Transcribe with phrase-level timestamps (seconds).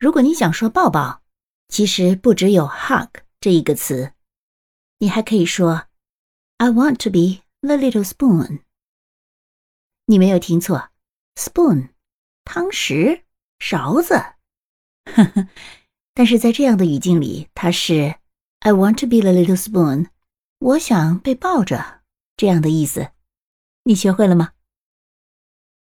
[0.00, 1.20] 如果你想说抱抱
[1.68, 4.14] 其实不只有 hug 这一个词。
[4.98, 5.88] 你还可以说
[6.56, 8.60] i want to be the little spoon
[10.06, 10.88] 你没有听错
[11.34, 11.90] spoon
[12.44, 13.24] 汤匙
[13.58, 14.14] 勺子。
[15.04, 15.48] 呵 呵
[16.14, 18.16] 但是在这样的语境里它是
[18.60, 20.08] i want to be the little spoon
[20.60, 22.00] 我想被抱着
[22.38, 23.12] 这样的意思。
[23.84, 24.52] 你学会了吗？